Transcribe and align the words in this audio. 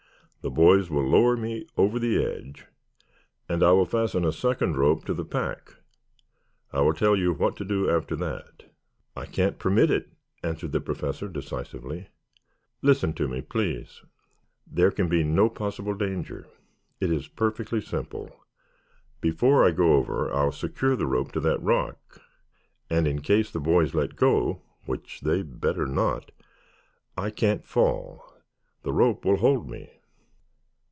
The 0.43 0.49
boys 0.49 0.89
will 0.89 1.05
lower 1.07 1.37
me 1.37 1.67
over 1.77 1.99
the 1.99 2.17
edge 2.25 2.65
and 3.47 3.61
I 3.61 3.73
will 3.73 3.85
fasten 3.85 4.25
a 4.25 4.31
second 4.31 4.75
rope 4.75 5.05
to 5.05 5.13
the 5.13 5.23
pack. 5.23 5.75
I 6.73 6.81
will 6.81 6.95
tell 6.95 7.15
you 7.15 7.31
what 7.31 7.55
to 7.57 7.63
do 7.63 7.87
after 7.87 8.15
that." 8.15 8.73
"I 9.15 9.27
can't 9.27 9.59
permit 9.59 9.91
it!" 9.91 10.09
answered 10.41 10.71
the 10.71 10.81
Professor 10.81 11.27
decisively. 11.27 12.07
"Listen 12.81 13.13
to 13.13 13.27
me, 13.27 13.41
please. 13.43 14.01
There 14.65 14.89
can 14.89 15.07
be 15.07 15.23
no 15.23 15.47
possible 15.47 15.93
danger. 15.93 16.47
It 16.99 17.11
is 17.11 17.27
perfectly 17.27 17.79
simple. 17.79 18.31
Before 19.19 19.63
I 19.63 19.69
go 19.69 19.93
over 19.93 20.33
I'll 20.33 20.51
secure 20.51 20.95
the 20.95 21.05
rope 21.05 21.31
to 21.33 21.39
that 21.41 21.61
rock, 21.61 22.19
and 22.89 23.07
in 23.07 23.21
case 23.21 23.51
the 23.51 23.59
boys 23.59 23.93
let 23.93 24.15
go, 24.15 24.63
which 24.87 25.21
they'd 25.21 25.61
better 25.61 25.85
not, 25.85 26.31
I 27.15 27.29
can't 27.29 27.63
fall; 27.63 28.23
the 28.81 28.91
rope 28.91 29.23
will 29.23 29.37
hold 29.37 29.69
me." 29.69 29.91